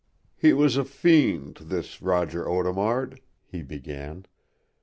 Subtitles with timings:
[0.35, 4.25] "He was a fiend, this Roger Audemard," he began.